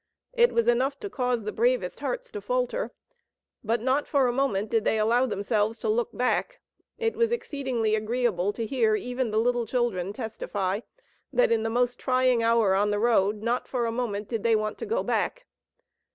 It 0.33 0.51
was 0.51 0.67
enough 0.67 0.99
to 1.01 1.11
cause 1.11 1.43
the 1.43 1.51
bravest 1.51 1.99
hearts 1.99 2.31
to 2.31 2.41
falter. 2.41 2.91
But 3.63 3.81
not 3.83 4.07
for 4.07 4.25
a 4.25 4.33
moment 4.33 4.71
did 4.71 4.83
they 4.83 4.97
allow 4.97 5.27
themselves 5.27 5.77
to 5.77 5.89
look 5.89 6.09
back. 6.11 6.59
It 6.97 7.15
was 7.15 7.31
exceedingly 7.31 7.93
agreeable 7.93 8.51
to 8.53 8.65
hear 8.65 8.95
even 8.95 9.29
the 9.29 9.37
little 9.37 9.67
children 9.67 10.11
testify 10.11 10.79
that 11.31 11.51
in 11.51 11.61
the 11.61 11.69
most 11.69 11.99
trying 11.99 12.41
hour 12.41 12.73
on 12.73 12.89
the 12.89 12.97
road, 12.97 13.43
not 13.43 13.67
for 13.67 13.85
a 13.85 13.91
moment 13.91 14.27
did 14.27 14.41
they 14.41 14.55
want 14.55 14.79
to 14.79 14.87
go 14.87 15.03
back. 15.03 15.45